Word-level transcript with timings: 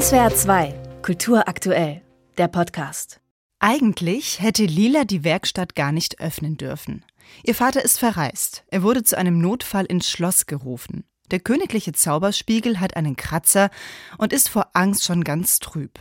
SWR 0.00 0.34
2, 0.34 0.74
Kultur 1.02 1.46
aktuell, 1.46 2.02
der 2.36 2.48
Podcast. 2.48 3.20
Eigentlich 3.60 4.42
hätte 4.42 4.64
Lila 4.64 5.04
die 5.04 5.22
Werkstatt 5.22 5.76
gar 5.76 5.92
nicht 5.92 6.18
öffnen 6.18 6.56
dürfen. 6.56 7.04
Ihr 7.44 7.54
Vater 7.54 7.84
ist 7.84 8.00
verreist. 8.00 8.64
Er 8.72 8.82
wurde 8.82 9.04
zu 9.04 9.16
einem 9.16 9.38
Notfall 9.38 9.84
ins 9.84 10.10
Schloss 10.10 10.46
gerufen. 10.46 11.04
Der 11.30 11.38
königliche 11.38 11.92
Zauberspiegel 11.92 12.80
hat 12.80 12.96
einen 12.96 13.14
Kratzer 13.14 13.70
und 14.18 14.32
ist 14.32 14.48
vor 14.48 14.70
Angst 14.72 15.04
schon 15.04 15.22
ganz 15.22 15.60
trüb. 15.60 16.00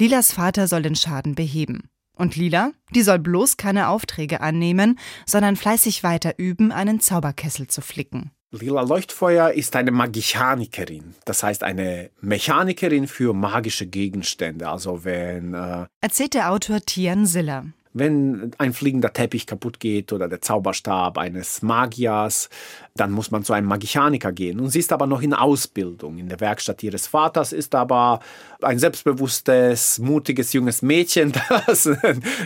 Lilas 0.00 0.32
Vater 0.32 0.66
soll 0.66 0.82
den 0.82 0.96
Schaden 0.96 1.36
beheben. 1.36 1.90
Und 2.16 2.34
Lila, 2.34 2.72
die 2.92 3.02
soll 3.02 3.20
bloß 3.20 3.56
keine 3.56 3.86
Aufträge 3.86 4.40
annehmen, 4.40 4.98
sondern 5.26 5.54
fleißig 5.54 6.02
weiter 6.02 6.40
üben, 6.40 6.72
einen 6.72 6.98
Zauberkessel 6.98 7.68
zu 7.68 7.82
flicken. 7.82 8.32
Lila 8.50 8.80
Leuchtfeuer 8.80 9.50
ist 9.50 9.76
eine 9.76 9.90
Magichanikerin, 9.90 11.14
das 11.26 11.42
heißt 11.42 11.62
eine 11.62 12.10
Mechanikerin 12.22 13.06
für 13.06 13.34
magische 13.34 13.86
Gegenstände. 13.86 14.68
Also 14.68 15.04
wenn 15.04 15.52
äh, 15.52 15.86
erzählt 16.00 16.32
der 16.32 16.50
Autor 16.50 16.80
Tian 16.80 17.26
Siller. 17.26 17.66
Wenn 17.92 18.52
ein 18.58 18.72
fliegender 18.72 19.12
Teppich 19.12 19.46
kaputt 19.46 19.80
geht 19.80 20.12
oder 20.12 20.28
der 20.28 20.40
Zauberstab 20.40 21.18
eines 21.18 21.62
Magiers, 21.62 22.48
dann 22.94 23.12
muss 23.12 23.30
man 23.30 23.44
zu 23.44 23.52
einem 23.52 23.66
Magichaniker 23.66 24.32
gehen. 24.32 24.60
Und 24.60 24.70
sie 24.70 24.80
ist 24.80 24.92
aber 24.92 25.06
noch 25.06 25.22
in 25.22 25.34
Ausbildung. 25.34 26.18
In 26.18 26.28
der 26.28 26.40
Werkstatt 26.40 26.82
ihres 26.82 27.06
Vaters 27.06 27.52
ist 27.52 27.74
aber 27.74 28.20
ein 28.62 28.78
selbstbewusstes, 28.78 29.98
mutiges 29.98 30.52
junges 30.52 30.82
Mädchen, 30.82 31.32
das 31.66 31.88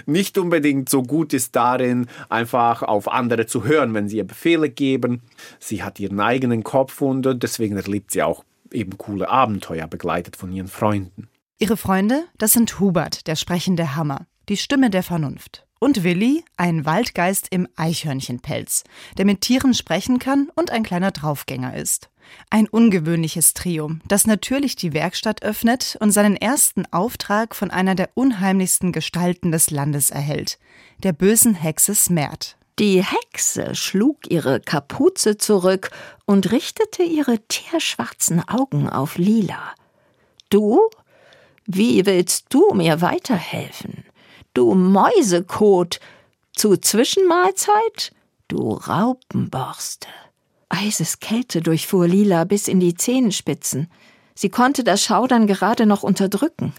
nicht 0.07 0.39
unbedingt 0.39 0.89
so 0.89 1.03
gut 1.03 1.33
ist 1.33 1.57
darin, 1.57 2.07
einfach 2.29 2.83
auf 2.83 3.11
andere 3.11 3.47
zu 3.47 3.65
hören, 3.65 3.95
wenn 3.95 4.09
sie 4.09 4.19
ihr 4.19 4.27
Befehle 4.27 4.69
geben. 4.69 5.23
Sie 5.59 5.83
hat 5.83 5.99
ihren 5.99 6.21
eigenen 6.21 6.63
Kopf 6.63 7.01
und 7.01 7.43
deswegen 7.43 7.77
erlebt 7.77 8.13
sie 8.13 8.23
auch 8.23 8.45
eben 8.71 8.97
coole 8.97 9.29
Abenteuer, 9.29 9.87
begleitet 9.87 10.37
von 10.37 10.53
ihren 10.53 10.69
Freunden. 10.69 11.29
Ihre 11.59 11.77
Freunde, 11.77 12.25
das 12.39 12.53
sind 12.53 12.81
Hubert, 12.81 13.27
der 13.27 13.37
sprechende 13.37 13.95
Hammer 13.95 14.27
die 14.53 14.59
Stimme 14.59 14.91
der 14.91 15.03
Vernunft. 15.03 15.65
Und 15.79 16.05
Willi, 16.05 16.45
ein 16.59 16.85
Waldgeist 16.85 17.47
im 17.51 17.67
Eichhörnchenpelz, 17.75 18.85
der 19.17 19.25
mit 19.25 19.41
Tieren 19.41 19.73
sprechen 19.73 20.19
kann 20.19 20.51
und 20.55 20.71
ein 20.71 20.83
kleiner 20.83 21.11
Draufgänger 21.11 21.75
ist. 21.75 22.11
Ein 22.51 22.69
ungewöhnliches 22.69 23.55
Trio, 23.55 23.93
das 24.07 24.27
natürlich 24.27 24.77
die 24.77 24.93
Werkstatt 24.93 25.43
öffnet 25.43 25.97
und 26.01 26.11
seinen 26.11 26.37
ersten 26.37 26.85
Auftrag 26.93 27.55
von 27.55 27.71
einer 27.71 27.95
der 27.95 28.11
unheimlichsten 28.13 28.93
Gestalten 28.93 29.53
des 29.53 29.71
Landes 29.71 30.11
erhält, 30.11 30.59
der 31.03 31.15
bösen 31.15 31.55
Hexe 31.55 31.95
Smert. 31.95 32.59
Die 32.79 33.03
Hexe 33.03 33.75
schlug 33.75 34.31
ihre 34.31 34.61
Kapuze 34.61 35.39
zurück 35.39 35.93
und 36.27 36.53
richtete 36.53 37.05
ihre 37.05 37.39
tierschwarzen 37.49 38.47
Augen 38.47 38.91
auf 38.91 39.17
Lila. 39.17 39.73
Du? 40.51 40.79
Wie 41.65 42.05
willst 42.05 42.49
du 42.51 42.75
mir 42.75 43.01
weiterhelfen? 43.01 44.05
Du 44.55 44.75
Mäusekot. 44.75 46.01
Zu 46.55 46.77
Zwischenmahlzeit? 46.77 48.13
Du 48.49 48.73
Raupenborste. 48.73 50.09
Eiseskälte 50.69 51.63
durchfuhr 51.63 52.07
Lila 52.07 52.45
bis 52.45 52.69
in 52.69 52.81
die 52.81 52.95
Zehenspitzen. 52.95 53.91
Sie 54.35 54.49
konnte 54.49 54.85
das 54.85 55.03
Schaudern 55.03 55.47
gerade 55.47 55.87
noch 55.87 56.03
unterdrücken. 56.03 56.73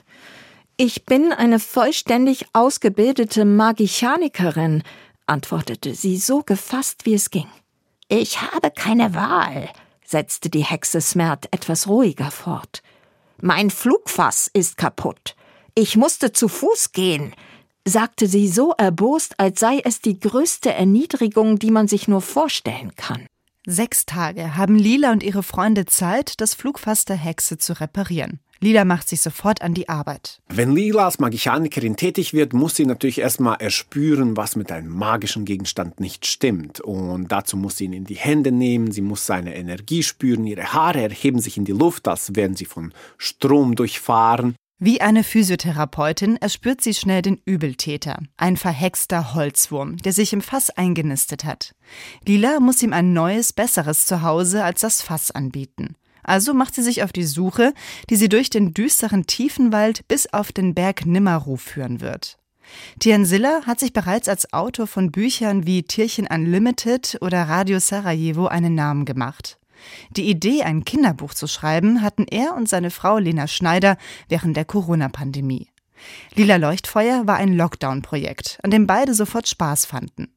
Ich 0.77 1.05
bin 1.05 1.31
eine 1.31 1.59
vollständig 1.59 2.47
ausgebildete 2.53 3.45
Magichanikerin, 3.45 4.83
antwortete 5.27 5.93
sie 5.93 6.17
so 6.17 6.41
gefasst, 6.41 7.05
wie 7.05 7.13
es 7.13 7.29
ging. 7.29 7.47
Ich 8.07 8.41
habe 8.41 8.71
keine 8.71 9.13
Wahl, 9.13 9.69
setzte 10.05 10.49
die 10.49 10.65
Hexe 10.65 11.01
Smert 11.01 11.47
etwas 11.51 11.87
ruhiger 11.87 12.31
fort. 12.31 12.81
Mein 13.39 13.69
Flugfass 13.69 14.49
ist 14.51 14.77
kaputt. 14.77 15.35
Ich 15.75 15.95
musste 15.95 16.31
zu 16.31 16.47
Fuß 16.47 16.91
gehen 16.91 17.33
sagte 17.87 18.27
sie 18.27 18.47
so 18.47 18.73
erbost, 18.77 19.39
als 19.39 19.59
sei 19.59 19.81
es 19.83 20.01
die 20.01 20.19
größte 20.19 20.73
Erniedrigung, 20.73 21.59
die 21.59 21.71
man 21.71 21.87
sich 21.87 22.07
nur 22.07 22.21
vorstellen 22.21 22.95
kann. 22.95 23.25
Sechs 23.65 24.05
Tage 24.05 24.57
haben 24.57 24.75
Lila 24.75 25.11
und 25.13 25.23
ihre 25.23 25.43
Freunde 25.43 25.85
Zeit, 25.85 26.41
das 26.41 26.53
Flugfass 26.53 27.05
der 27.05 27.15
Hexe 27.15 27.57
zu 27.57 27.79
reparieren. 27.79 28.39
Lila 28.59 28.85
macht 28.85 29.09
sich 29.09 29.21
sofort 29.21 29.61
an 29.61 29.73
die 29.73 29.89
Arbeit. 29.89 30.39
Wenn 30.47 30.73
Lila 30.73 31.05
als 31.05 31.19
Magichanikerin 31.19 31.97
tätig 31.97 32.33
wird, 32.33 32.53
muss 32.53 32.75
sie 32.75 32.85
natürlich 32.85 33.19
erstmal 33.19 33.57
erspüren, 33.59 34.37
was 34.37 34.55
mit 34.55 34.71
einem 34.71 34.89
magischen 34.89 35.43
Gegenstand 35.43 35.99
nicht 35.99 36.25
stimmt. 36.25 36.79
Und 36.79 37.29
dazu 37.31 37.57
muss 37.57 37.77
sie 37.77 37.85
ihn 37.85 37.93
in 37.93 38.05
die 38.05 38.15
Hände 38.15 38.53
nehmen, 38.53 38.91
sie 38.91 39.01
muss 39.01 39.25
seine 39.25 39.55
Energie 39.55 40.01
spüren, 40.01 40.47
ihre 40.47 40.71
Haare 40.71 41.01
erheben 41.01 41.39
sich 41.39 41.57
in 41.57 41.65
die 41.65 41.73
Luft, 41.73 42.07
als 42.07 42.35
wären 42.35 42.55
sie 42.55 42.65
von 42.65 42.93
Strom 43.17 43.75
durchfahren. 43.75 44.55
Wie 44.85 44.99
eine 44.99 45.23
Physiotherapeutin 45.23 46.35
erspürt 46.35 46.81
sie 46.81 46.93
schnell 46.93 47.21
den 47.21 47.39
Übeltäter, 47.45 48.17
ein 48.35 48.57
verhexter 48.57 49.33
Holzwurm, 49.33 49.95
der 49.95 50.11
sich 50.11 50.33
im 50.33 50.41
Fass 50.41 50.69
eingenistet 50.71 51.45
hat. 51.45 51.73
Lila 52.27 52.59
muss 52.59 52.83
ihm 52.83 52.91
ein 52.91 53.13
neues, 53.13 53.53
besseres 53.53 54.05
Zuhause 54.07 54.61
als 54.65 54.81
das 54.81 55.01
Fass 55.01 55.31
anbieten. 55.31 55.95
Also 56.21 56.53
macht 56.53 56.75
sie 56.75 56.83
sich 56.83 57.01
auf 57.01 57.13
die 57.13 57.23
Suche, 57.23 57.73
die 58.09 58.17
sie 58.17 58.27
durch 58.27 58.49
den 58.49 58.73
düsteren 58.73 59.25
Tiefenwald 59.25 60.05
bis 60.09 60.27
auf 60.33 60.51
den 60.51 60.73
Berg 60.73 61.05
Nimmerruf 61.05 61.61
führen 61.61 62.01
wird. 62.01 62.37
Tian 62.99 63.23
Silla 63.23 63.61
hat 63.65 63.79
sich 63.79 63.93
bereits 63.93 64.27
als 64.27 64.51
Autor 64.51 64.87
von 64.87 65.13
Büchern 65.13 65.65
wie 65.65 65.83
Tierchen 65.83 66.27
Unlimited 66.27 67.19
oder 67.21 67.43
Radio 67.43 67.79
Sarajevo 67.79 68.47
einen 68.47 68.75
Namen 68.75 69.05
gemacht. 69.05 69.57
Die 70.11 70.29
Idee, 70.29 70.63
ein 70.63 70.85
Kinderbuch 70.85 71.33
zu 71.33 71.47
schreiben, 71.47 72.01
hatten 72.01 72.25
er 72.29 72.55
und 72.55 72.69
seine 72.69 72.91
Frau 72.91 73.17
Lena 73.17 73.47
Schneider 73.47 73.97
während 74.29 74.57
der 74.57 74.65
Corona-Pandemie. 74.65 75.67
Lila 76.35 76.57
Leuchtfeuer 76.57 77.27
war 77.27 77.37
ein 77.37 77.53
Lockdown-Projekt, 77.53 78.59
an 78.63 78.71
dem 78.71 78.87
beide 78.87 79.13
sofort 79.13 79.47
Spaß 79.47 79.85
fanden. 79.85 80.27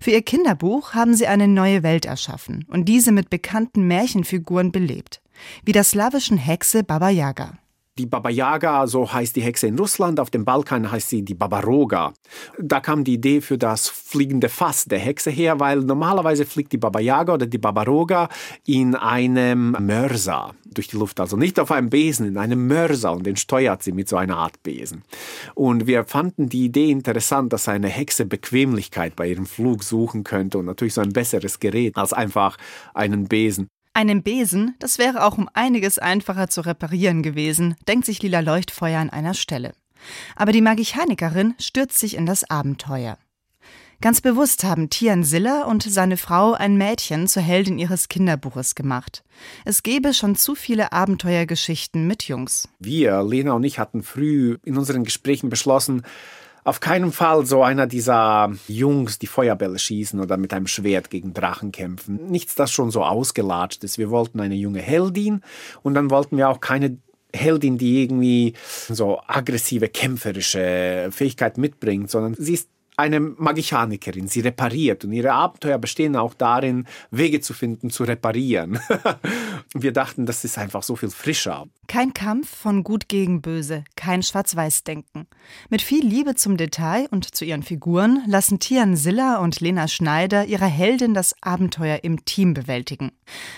Für 0.00 0.10
ihr 0.10 0.22
Kinderbuch 0.22 0.94
haben 0.94 1.14
sie 1.14 1.26
eine 1.26 1.48
neue 1.48 1.82
Welt 1.82 2.04
erschaffen 2.04 2.66
und 2.68 2.86
diese 2.86 3.12
mit 3.12 3.30
bekannten 3.30 3.86
Märchenfiguren 3.86 4.70
belebt, 4.70 5.22
wie 5.64 5.72
der 5.72 5.84
slawischen 5.84 6.36
Hexe 6.36 6.84
Baba 6.84 7.08
Yaga 7.08 7.58
die 7.98 8.06
Baba 8.06 8.30
Yaga, 8.30 8.86
so 8.86 9.12
heißt 9.12 9.36
die 9.36 9.42
Hexe 9.42 9.66
in 9.66 9.78
Russland, 9.78 10.18
auf 10.18 10.30
dem 10.30 10.44
Balkan 10.44 10.90
heißt 10.90 11.10
sie 11.10 11.22
die 11.22 11.34
Babaroga. 11.34 12.14
Da 12.58 12.80
kam 12.80 13.04
die 13.04 13.14
Idee 13.14 13.40
für 13.42 13.58
das 13.58 13.88
fliegende 13.88 14.48
Fass 14.48 14.86
der 14.86 14.98
Hexe 14.98 15.30
her, 15.30 15.60
weil 15.60 15.80
normalerweise 15.80 16.46
fliegt 16.46 16.72
die 16.72 16.78
Baba 16.78 17.00
Yaga 17.00 17.34
oder 17.34 17.46
die 17.46 17.58
Babaroga 17.58 18.28
in 18.66 18.94
einem 18.94 19.76
Mörser 19.78 20.54
durch 20.64 20.88
die 20.88 20.96
Luft, 20.96 21.20
also 21.20 21.36
nicht 21.36 21.60
auf 21.60 21.70
einem 21.70 21.90
Besen, 21.90 22.26
in 22.26 22.38
einem 22.38 22.66
Mörser 22.66 23.12
und 23.12 23.26
den 23.26 23.36
steuert 23.36 23.82
sie 23.82 23.92
mit 23.92 24.08
so 24.08 24.16
einer 24.16 24.38
Art 24.38 24.62
Besen. 24.62 25.02
Und 25.54 25.86
wir 25.86 26.04
fanden 26.04 26.48
die 26.48 26.64
Idee 26.64 26.90
interessant, 26.90 27.52
dass 27.52 27.68
eine 27.68 27.88
Hexe 27.88 28.24
Bequemlichkeit 28.24 29.16
bei 29.16 29.28
ihrem 29.28 29.44
Flug 29.44 29.84
suchen 29.84 30.24
könnte 30.24 30.56
und 30.56 30.64
natürlich 30.64 30.94
so 30.94 31.02
ein 31.02 31.12
besseres 31.12 31.60
Gerät 31.60 31.96
als 31.96 32.14
einfach 32.14 32.56
einen 32.94 33.28
Besen. 33.28 33.68
Einen 33.94 34.22
Besen, 34.22 34.74
das 34.78 34.98
wäre 34.98 35.24
auch 35.24 35.36
um 35.36 35.50
einiges 35.52 35.98
einfacher 35.98 36.48
zu 36.48 36.62
reparieren 36.62 37.22
gewesen, 37.22 37.76
denkt 37.86 38.06
sich 38.06 38.22
Lila 38.22 38.40
Leuchtfeuer 38.40 38.98
an 38.98 39.10
einer 39.10 39.34
Stelle. 39.34 39.74
Aber 40.34 40.52
die 40.52 40.62
Magichanikerin 40.62 41.54
stürzt 41.58 41.98
sich 41.98 42.16
in 42.16 42.24
das 42.24 42.48
Abenteuer. 42.48 43.18
Ganz 44.00 44.20
bewusst 44.20 44.64
haben 44.64 44.90
Tian 44.90 45.22
Siller 45.22 45.68
und 45.68 45.84
seine 45.84 46.16
Frau 46.16 46.54
ein 46.54 46.76
Mädchen 46.76 47.28
zur 47.28 47.42
Heldin 47.42 47.78
ihres 47.78 48.08
Kinderbuches 48.08 48.74
gemacht. 48.74 49.22
Es 49.64 49.84
gäbe 49.84 50.12
schon 50.12 50.34
zu 50.34 50.56
viele 50.56 50.92
Abenteuergeschichten 50.92 52.08
mit 52.08 52.24
Jungs. 52.24 52.68
Wir, 52.80 53.22
Lena 53.22 53.52
und 53.52 53.62
ich, 53.62 53.78
hatten 53.78 54.02
früh 54.02 54.56
in 54.64 54.76
unseren 54.76 55.04
Gesprächen 55.04 55.50
beschlossen, 55.50 56.02
auf 56.64 56.80
keinen 56.80 57.12
Fall 57.12 57.44
so 57.44 57.62
einer 57.62 57.86
dieser 57.86 58.52
Jungs, 58.68 59.18
die 59.18 59.26
Feuerbälle 59.26 59.78
schießen 59.78 60.20
oder 60.20 60.36
mit 60.36 60.52
einem 60.52 60.66
Schwert 60.66 61.10
gegen 61.10 61.34
Drachen 61.34 61.72
kämpfen. 61.72 62.26
Nichts, 62.30 62.54
das 62.54 62.70
schon 62.70 62.90
so 62.90 63.04
ausgelatscht 63.04 63.82
ist. 63.84 63.98
Wir 63.98 64.10
wollten 64.10 64.40
eine 64.40 64.54
junge 64.54 64.80
Heldin 64.80 65.42
und 65.82 65.94
dann 65.94 66.10
wollten 66.10 66.36
wir 66.36 66.48
auch 66.48 66.60
keine 66.60 66.98
Heldin, 67.34 67.78
die 67.78 68.02
irgendwie 68.02 68.54
so 68.88 69.20
aggressive, 69.26 69.88
kämpferische 69.88 71.08
Fähigkeit 71.10 71.58
mitbringt, 71.58 72.10
sondern 72.10 72.34
sie 72.34 72.54
ist 72.54 72.68
eine 73.02 73.18
Magichanikerin. 73.20 74.28
Sie 74.28 74.40
repariert 74.40 75.04
und 75.04 75.12
ihre 75.12 75.32
Abenteuer 75.32 75.78
bestehen 75.78 76.14
auch 76.14 76.34
darin, 76.34 76.86
Wege 77.10 77.40
zu 77.40 77.52
finden, 77.52 77.90
zu 77.90 78.04
reparieren. 78.04 78.78
Wir 79.74 79.92
dachten, 79.92 80.24
das 80.24 80.44
ist 80.44 80.56
einfach 80.56 80.84
so 80.84 80.94
viel 80.94 81.10
frischer. 81.10 81.66
Kein 81.88 82.14
Kampf 82.14 82.48
von 82.48 82.84
Gut 82.84 83.08
gegen 83.08 83.42
Böse, 83.42 83.82
kein 83.96 84.22
Schwarz-Weiß-Denken. 84.22 85.26
Mit 85.68 85.82
viel 85.82 86.06
Liebe 86.06 86.36
zum 86.36 86.56
Detail 86.56 87.08
und 87.10 87.34
zu 87.34 87.44
ihren 87.44 87.64
Figuren 87.64 88.22
lassen 88.26 88.60
Tian 88.60 88.96
Siller 88.96 89.40
und 89.40 89.60
Lena 89.60 89.88
Schneider 89.88 90.46
ihrer 90.46 90.66
Heldin 90.66 91.12
das 91.12 91.34
Abenteuer 91.42 92.00
im 92.04 92.24
Team 92.24 92.54
bewältigen. 92.54 93.10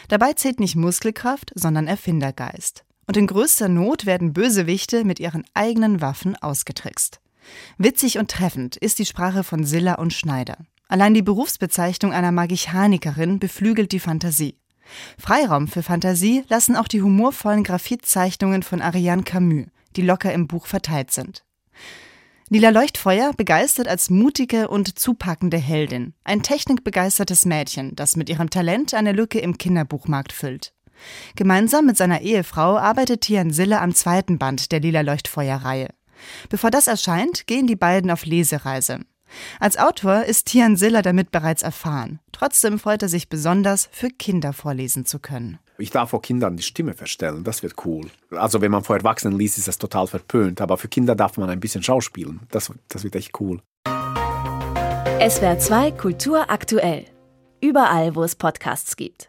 Dabei 0.08 0.32
zählt 0.32 0.58
nicht 0.58 0.74
Muskelkraft, 0.74 1.52
sondern 1.54 1.86
Erfindergeist. 1.86 2.84
Und 3.06 3.18
in 3.18 3.26
größter 3.26 3.68
Not 3.68 4.06
werden 4.06 4.32
Bösewichte 4.32 5.04
mit 5.04 5.20
ihren 5.20 5.44
eigenen 5.52 6.00
Waffen 6.00 6.34
ausgetrickst. 6.36 7.20
Witzig 7.78 8.18
und 8.18 8.30
treffend 8.30 8.76
ist 8.76 8.98
die 8.98 9.06
Sprache 9.06 9.44
von 9.44 9.64
Silla 9.64 9.94
und 9.94 10.12
Schneider. 10.12 10.58
Allein 10.88 11.14
die 11.14 11.22
Berufsbezeichnung 11.22 12.12
einer 12.12 12.32
Magichanikerin 12.32 13.38
beflügelt 13.38 13.92
die 13.92 14.00
Fantasie. 14.00 14.58
Freiraum 15.18 15.66
für 15.66 15.82
Fantasie 15.82 16.44
lassen 16.48 16.76
auch 16.76 16.88
die 16.88 17.02
humorvollen 17.02 17.64
Graphitzeichnungen 17.64 18.62
von 18.62 18.82
Ariane 18.82 19.22
Camus, 19.22 19.66
die 19.96 20.02
locker 20.02 20.32
im 20.32 20.46
Buch 20.46 20.66
verteilt 20.66 21.10
sind. 21.10 21.44
Lila 22.50 22.68
Leuchtfeuer 22.68 23.32
begeistert 23.32 23.88
als 23.88 24.10
mutige 24.10 24.68
und 24.68 24.98
zupackende 24.98 25.56
Heldin, 25.56 26.12
ein 26.24 26.42
technikbegeistertes 26.42 27.46
Mädchen, 27.46 27.96
das 27.96 28.16
mit 28.16 28.28
ihrem 28.28 28.50
Talent 28.50 28.92
eine 28.92 29.12
Lücke 29.12 29.38
im 29.38 29.56
Kinderbuchmarkt 29.56 30.32
füllt. 30.32 30.74
Gemeinsam 31.36 31.86
mit 31.86 31.96
seiner 31.96 32.20
Ehefrau 32.20 32.76
arbeitet 32.76 33.22
Tian 33.22 33.50
Sille 33.50 33.80
am 33.80 33.94
zweiten 33.94 34.38
Band 34.38 34.72
der 34.72 34.80
Lila 34.80 35.00
Leuchtfeuer-Reihe. 35.00 35.88
Bevor 36.48 36.70
das 36.70 36.86
erscheint, 36.86 37.46
gehen 37.46 37.66
die 37.66 37.76
beiden 37.76 38.10
auf 38.10 38.24
Lesereise. 38.24 39.00
Als 39.60 39.78
Autor 39.78 40.24
ist 40.24 40.46
Tian 40.46 40.76
Siller 40.76 41.02
damit 41.02 41.30
bereits 41.30 41.62
erfahren. 41.62 42.20
Trotzdem 42.32 42.78
freut 42.78 43.02
er 43.02 43.08
sich 43.08 43.28
besonders, 43.28 43.88
für 43.90 44.08
Kinder 44.08 44.52
vorlesen 44.52 45.06
zu 45.06 45.18
können. 45.18 45.58
Ich 45.76 45.90
darf 45.90 46.10
vor 46.10 46.22
Kindern 46.22 46.56
die 46.56 46.62
Stimme 46.62 46.94
verstellen, 46.94 47.42
das 47.42 47.64
wird 47.64 47.84
cool. 47.84 48.08
Also 48.30 48.60
wenn 48.60 48.70
man 48.70 48.84
vor 48.84 48.96
Erwachsenen 48.96 49.36
liest, 49.36 49.58
ist 49.58 49.66
das 49.66 49.78
total 49.78 50.06
verpönt, 50.06 50.60
aber 50.60 50.76
für 50.76 50.88
Kinder 50.88 51.16
darf 51.16 51.36
man 51.36 51.50
ein 51.50 51.58
bisschen 51.58 51.82
schauspielen. 51.82 52.40
Das, 52.50 52.72
das 52.88 53.02
wird 53.02 53.16
echt 53.16 53.40
cool. 53.40 53.60
SWR 55.28 55.58
2 55.58 55.90
Kultur 55.92 56.50
aktuell. 56.50 57.06
Überall, 57.60 58.14
wo 58.14 58.22
es 58.22 58.36
Podcasts 58.36 58.94
gibt. 58.94 59.22